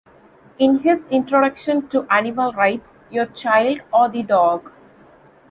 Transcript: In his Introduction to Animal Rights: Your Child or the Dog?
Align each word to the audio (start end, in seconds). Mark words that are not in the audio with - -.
In 0.57 0.79
his 0.79 1.07
Introduction 1.09 1.87
to 1.89 2.07
Animal 2.09 2.53
Rights: 2.53 2.97
Your 3.11 3.27
Child 3.27 3.81
or 3.93 4.09
the 4.09 4.23
Dog? 4.23 4.71